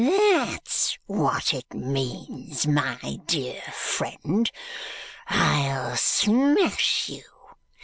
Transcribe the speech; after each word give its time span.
"That's 0.03 0.97
what 1.05 1.53
it 1.53 1.75
means, 1.75 2.65
my 2.65 3.19
dear 3.27 3.61
friend. 3.71 4.49
I'll 5.29 5.95
smash 5.95 7.07
you. 7.09 7.21